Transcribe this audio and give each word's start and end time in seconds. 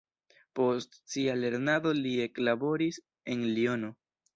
Post 0.59 0.97
sia 1.11 1.37
lernado 1.43 1.95
li 2.01 2.17
eklaboris 2.27 3.03
en 3.37 3.51
Liono. 3.57 3.97